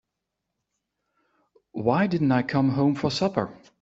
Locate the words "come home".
2.41-2.95